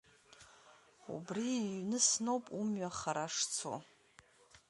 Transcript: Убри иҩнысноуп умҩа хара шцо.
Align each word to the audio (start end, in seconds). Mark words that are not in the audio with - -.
Убри 1.15 1.47
иҩнысноуп 1.61 2.45
умҩа 2.59 2.89
хара 2.97 3.27
шцо. 3.35 3.73